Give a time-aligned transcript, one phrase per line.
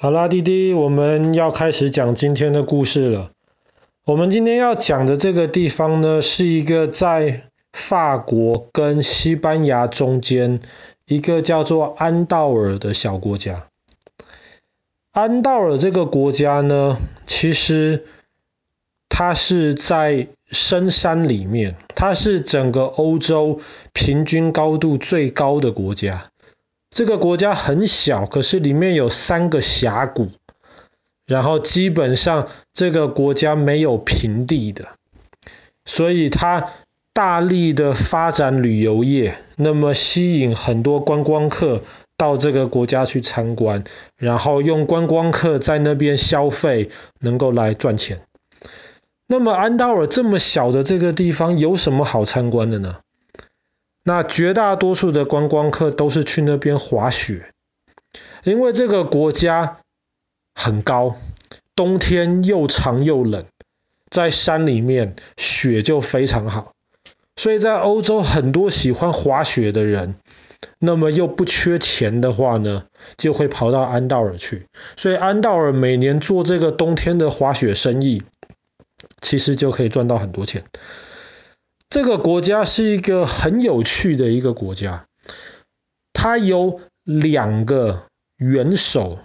[0.00, 3.32] 好啦，弟弟，我们要开始讲今天的故事了。
[4.04, 10.60] 我们今天要讲的这个地方呢，是一个在法国跟西班牙中间
[11.06, 13.66] 一个叫做安道尔的小国家。
[15.10, 16.96] 安道尔这个国家呢，
[17.26, 18.06] 其实
[19.08, 23.58] 它是在深山里面，它是整个欧洲
[23.92, 26.30] 平均高度最高的国家。
[26.98, 30.30] 这个国家很小，可是里面有三个峡谷，
[31.26, 34.88] 然后基本上这个国家没有平地的，
[35.84, 36.70] 所以它
[37.12, 41.84] 大力的发展旅游业，那么吸引很多观光客
[42.16, 43.84] 到这个国家去参观，
[44.16, 48.22] 然后用观光客在那边消费，能够来赚钱。
[49.28, 52.96] 那么安道尔这么小的这个地方有什么好参观的呢？
[54.08, 57.52] 那绝大多数的观光客都是去那边滑雪，
[58.42, 59.80] 因为这个国家
[60.54, 61.16] 很高，
[61.76, 63.44] 冬天又长又冷，
[64.08, 66.72] 在山里面雪就非常好，
[67.36, 70.14] 所以在欧洲很多喜欢滑雪的人，
[70.78, 72.86] 那么又不缺钱的话呢，
[73.18, 78.22] 就会跑到安道尔去，所以安道尔每年做这个冬天的滑雪生意，
[79.20, 80.64] 其实就可以赚到很多钱。
[81.90, 85.06] 这个国家是一个很有趣的一个国家，
[86.12, 88.02] 它有两个
[88.36, 89.18] 元首，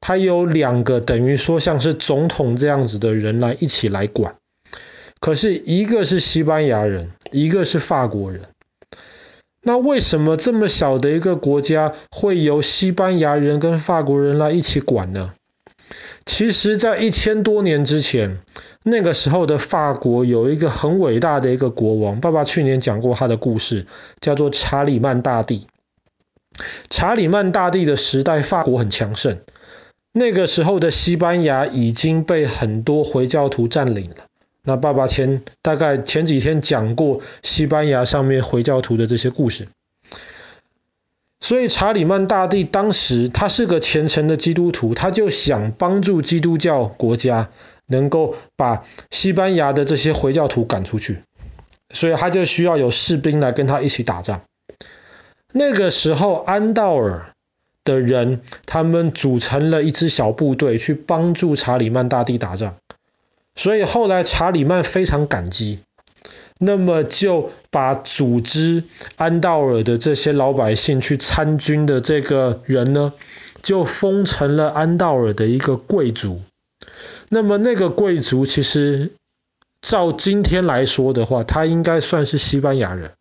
[0.00, 4.36] 它有两个等于说像是总统这样子的人来一起来管，
[5.20, 8.42] 可是一个是西班牙人，一个是法国人。
[9.62, 15.32] 那为什么这么小的一个国家会由西班牙人跟法国人来一起管呢？
[16.24, 18.38] 其实，在一千多年之前，
[18.82, 23.86] 那个时候的法国有一个很伟大的一个国王，爸爸去年讲过他的故事，
[24.20, 25.66] 叫做查理曼大帝。
[26.88, 29.38] 查理曼大帝的时代，法国很强盛。
[30.12, 34.16] 那个时候的西班牙已经被很多回教徒占领了。
[34.62, 39.68] 那爸爸前大概前几天讲过西班牙上面回教徒的这些故事。
[41.38, 47.50] 所以查理曼大帝当时他是个虔诚的基督徒，他就想帮助基督教国家。
[47.90, 51.22] 能够把西班牙的这些回教徒赶出去，
[51.90, 54.42] 所以他就需要有士兵来跟他一起打仗。
[55.52, 57.32] 那个时候，安道尔
[57.82, 62.76] 的人他们组成了一支小部队去帮助查理曼大帝打仗，
[63.56, 65.80] 所以后来查理曼非常感激，
[66.58, 68.84] 那么就把组织
[69.16, 73.12] 安道尔的这些老百姓去参军的这个人呢，
[73.60, 76.40] 就封成了安道尔的一个贵族。
[77.28, 79.12] 那么那个贵族其实
[79.80, 83.12] 照今天来说的话，他应该算是西班牙人。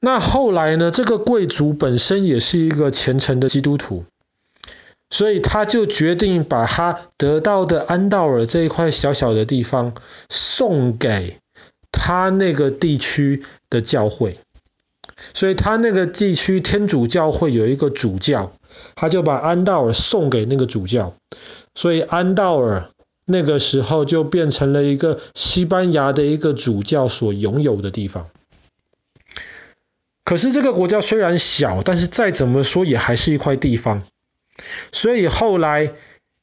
[0.00, 4.04] 那后来呢，这个贵族本身也是一个虔诚的基督徒，
[5.08, 9.94] 所以他就决定把他得到的安道尔这一块小小的地方
[10.28, 11.38] 送给
[11.90, 14.38] 他那个地区的教会。
[15.32, 18.52] 所以他那个地区天主教会有一个主教，
[18.96, 21.14] 他就把安道尔送给那个主教。
[21.74, 22.88] 所以安道尔
[23.24, 28.28] 那个时候就变成了一个西班牙的一个主教所拥有的地方。
[30.24, 34.04] 可是这个国家虽然小，但是再怎么说也还是一块地方。
[34.92, 35.92] 所以后来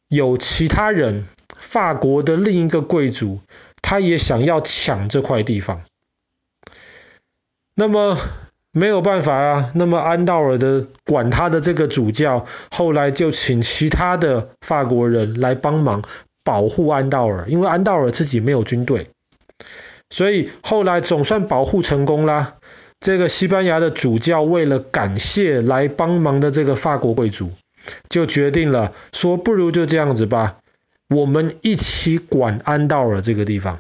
[0.08, 1.26] 有其他人，
[1.56, 3.40] 法国的另一个贵族，
[3.82, 5.84] 他也想要抢这块地方。
[7.74, 8.18] 那么。
[8.74, 16.04] 没有办法啊，那么安道尔的管他的这个主教，后来就请其他的法国人来帮忙
[16.44, 19.10] 保护安道尔，因为安道尔自己没有军队，
[20.10, 22.56] 所以后来总算保护成功啦。
[23.02, 27.52] 这个西班牙的主教为了感谢来帮忙的这个法国贵族，
[28.10, 30.58] 就决定了说，不如就这样子吧，
[31.10, 33.80] 我们一起管安道尔这个地方。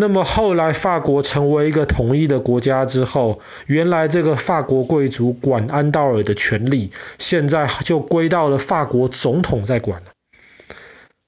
[0.00, 10.12] 那么后来法国成为一个统一的国家之后，原来这个法国贵族管安道尔的权力，现在就归到了法国总统在管了。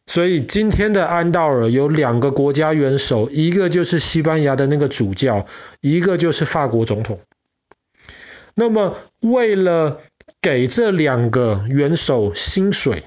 [0.06, 5.46] 所以今天的安道尔有两个国家元首，一个就是西班牙的那个主教，
[5.80, 7.18] 一个就是法国总统。
[8.54, 10.00] 那么为了
[10.40, 13.02] 给这两个元首薪水，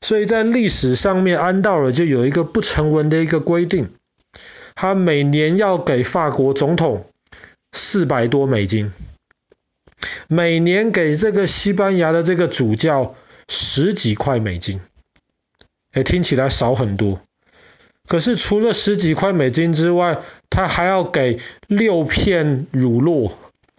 [0.00, 3.90] 所以在历史上面安道尔就有一个不成文的一个规定。
[4.74, 7.06] 他每年要给法国总统
[7.72, 8.92] 四百多美金，
[10.28, 13.14] 每年给这个西班牙的这个主教
[13.48, 14.80] 十几块美金，
[15.92, 17.20] 诶，听起来少很多。
[18.06, 21.38] 可是除了十几块美金之外，他还要给
[21.68, 23.32] 六片乳酪，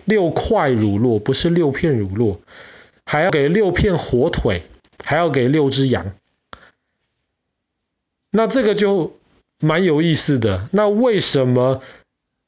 [0.06, 2.38] 六块乳酪，不是六片乳酪，
[3.06, 4.64] 还要给六片火腿，
[5.04, 6.14] 还要给六只羊。
[8.30, 9.20] 那这个就
[9.62, 10.68] 蛮有意思的。
[10.72, 11.82] 那为什么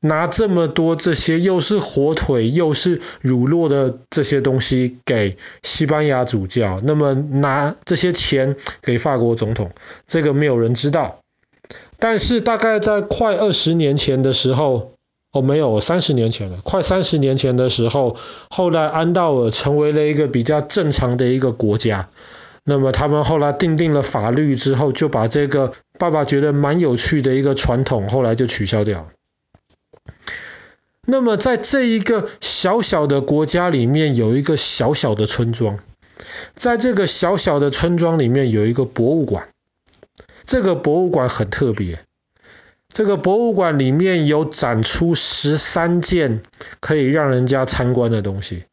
[0.02, 6.82] 拿这么多这些又是火腿又是乳酪的这些东西给西班牙主教？
[6.84, 9.72] 那么拿这些钱给法国总统，
[10.06, 11.20] 这个没有人知道。
[12.00, 14.92] 但是大概在快二十年前的时候，
[15.32, 18.18] 哦，没有，三十年前了，快三十年前的时候，
[18.50, 22.10] 后来安道尔成为了一个比较正常的一个国家。
[22.66, 29.10] 那么他们后来订定了法律之后，就把这个爸爸觉得蛮有趣的一个传统，后来就取消掉。
[31.06, 35.80] 那么在这一个小小的国家里面，有一个小小的村庄，
[36.56, 39.50] 在这个小小的村庄里面有一个博物馆，
[40.46, 42.00] 这个博物馆很特别，
[42.88, 46.42] 这个博物馆里面有展出十三件
[46.80, 48.64] 可以让人家参观的东西。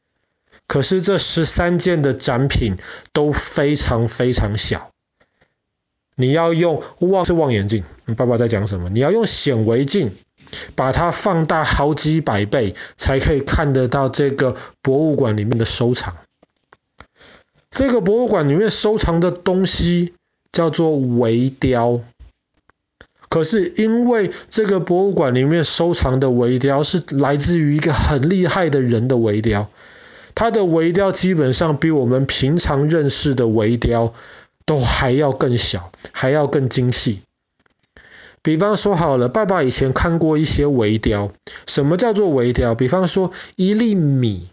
[0.68, 2.76] 可是这十三件的展品
[3.12, 4.92] 都非常非常小，
[6.16, 8.90] 你要用望是望远镜，你爸爸在讲什么？
[8.90, 10.10] 你要用显微镜
[10.74, 16.16] 把它放大好几百倍，才可以看得到这个博物馆里面的收藏。
[17.70, 20.12] 这个博物馆里面收藏的东西
[20.50, 22.00] 叫做微雕，
[23.28, 29.70] 可是因为这个博物馆里面收藏的微雕是来自于一个很厉害的人的微雕。
[30.34, 34.14] 它的微雕基本上比我们平常认识的微雕
[34.70, 37.22] 都还要更小，还要更精细。
[38.40, 41.32] 比方说好了，爸爸以前看过一些微雕，
[41.66, 42.76] 什么叫做微雕？
[42.76, 44.52] 比方说一粒米，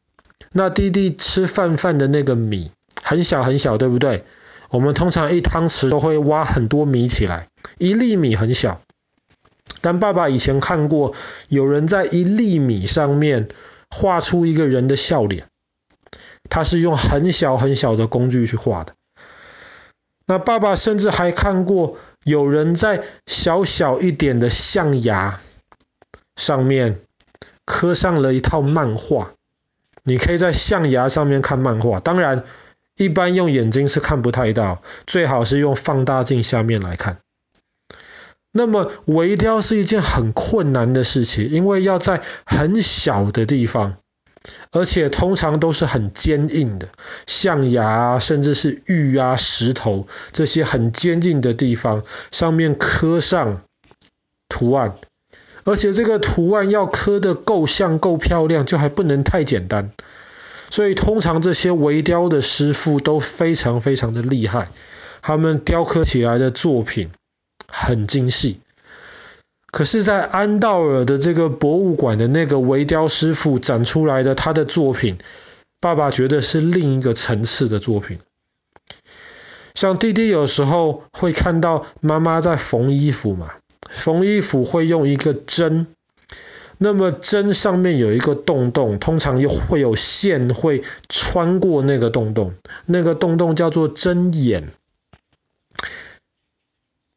[0.52, 4.26] 那弟弟吃饭饭的那个米很小很小，对不对？
[4.72, 8.82] 我们通常一汤匙都会挖很多米起来，一粒米很小。
[9.82, 11.14] 但爸爸以前看过
[11.48, 13.50] 有人在一粒米上面
[13.92, 15.46] 画出一个人的笑脸。
[16.50, 18.97] 他是用很小很小的工具去画的。
[20.28, 25.40] 那爸爸甚至还看过有人在小小一点的象牙
[26.36, 27.00] 上面
[27.66, 29.32] 刻上了一套漫画。
[30.04, 32.44] 你可以在象牙上面看漫画，当然
[32.96, 37.20] 一般用眼睛是看不太到，最好是用放大镜下面来看。
[38.52, 43.98] 那么微雕是一件很困难的事情，因为要在很小的地方。
[44.72, 46.90] 而且通常都是很坚硬的，
[47.26, 53.64] 象牙啊，甚至是玉啊、石头这些很坚硬的地方，上面刻上
[54.50, 54.96] 图案，
[55.64, 59.92] 而且这个图案要刻得够像、够漂亮，就还不能太简单。
[60.70, 64.70] 所以通常这些微雕的师傅都非常非常的厉害，
[65.22, 67.12] 他们雕刻起来的作品
[67.68, 68.60] 很精细。
[69.70, 75.18] 可是，在安道尔的这个博物馆的那个微雕师傅展出来的他的作品，
[75.82, 78.20] 爸爸觉得是另一个层次的作品。
[79.76, 83.52] 像弟弟有时候会看到妈妈在缝衣服嘛，
[83.90, 85.88] 缝衣服会用一个针，
[86.78, 92.54] 那么针上面有一个洞洞，通常又会有线会穿过那个洞洞，
[92.86, 94.72] 那个洞洞叫做针眼，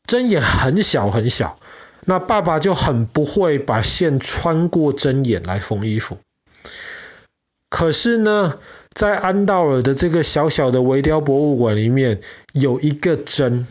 [0.05, 1.58] 针眼很小很小。
[2.06, 6.19] 那爸爸就很不会把线穿过针眼来缝衣服。
[7.69, 8.58] 可是呢，
[8.93, 12.21] 在安道尔的这个小小的微雕博物馆里面，
[12.52, 13.66] 有一个针，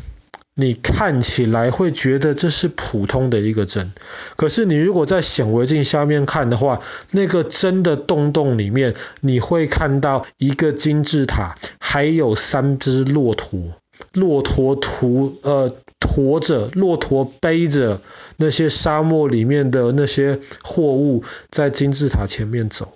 [0.55, 3.91] 你看起来会觉得这是普通的一个针。
[4.37, 6.81] 可是你如果在显微镜下面看的话，
[7.11, 13.73] 那个针的洞洞里面，你会看到一个金字塔，还有三只骆驼，
[14.13, 15.75] 骆驼图呃。
[16.19, 18.01] 驮着骆驼背着
[18.35, 22.93] 那些沙漠里面的那些货物，在金字塔前面走。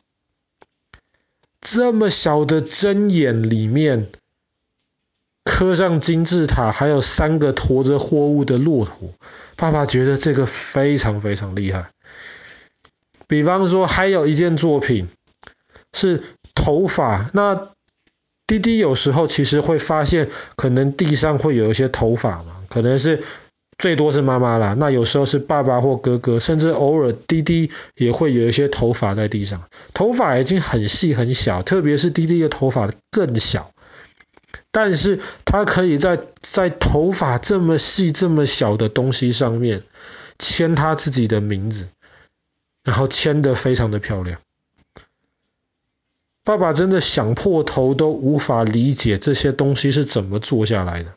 [1.62, 4.10] 这么小的针眼里面
[5.46, 9.14] 刻上金字塔，还有三个驮着货物的骆驼。
[9.56, 11.92] 爸爸觉得这个非常非常厉害。
[13.28, 15.08] 比方说，还有一件作品
[15.94, 16.22] 是
[16.54, 17.30] 头发。
[17.34, 17.70] 那
[18.46, 22.63] 滴滴有时候其实会发现，可能地上会有一些头发嘛。
[22.74, 23.24] 可能是
[23.78, 29.70] 最多是妈妈啦，那有时候是爸爸或哥哥，甚至偶尔弟弟也会有一些头发在地上。
[29.94, 33.72] 头发已经很细很小，特别是弟弟的头发更小，
[34.72, 39.84] 但是他可以在在头发这么细这么小的东西上面
[40.40, 41.88] 签他自己的名字，
[42.84, 44.40] 然后签得非常的漂亮。
[46.44, 51.14] 爸爸真的想破头都无法理解这些东西是怎么做下来的。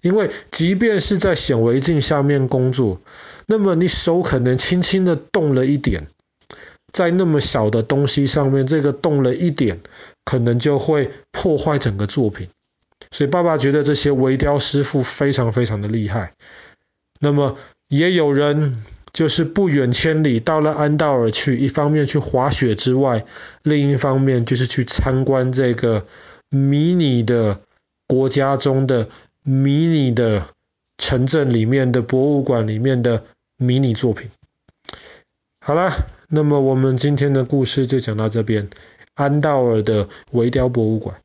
[0.00, 3.00] 因为即便是在显微镜下面工作，
[3.46, 6.08] 那么你手可能轻轻的动了一点，
[6.92, 9.80] 在那么小的东西上面，这个动了一点，
[10.24, 12.48] 可能就会破坏整个作品。
[13.10, 16.34] 所以爸爸觉得这些微雕师傅非常非常的厉害。
[17.20, 17.56] 那么
[17.88, 18.74] 也有人
[19.12, 23.24] 就是不远千里到了安道尔去，一方面去滑雪之外，
[23.62, 26.06] 另一方面就是去参观这个
[26.50, 27.60] 迷你的
[28.06, 29.08] 国家中的
[29.48, 30.48] 迷你的
[30.98, 33.22] 城镇里面的博物馆里面的
[33.56, 34.28] 迷你作品。
[35.60, 35.92] 好啦，
[36.28, 38.68] 那么我们今天的故事就讲到这边，
[39.14, 41.22] 安道尔的微雕博物馆。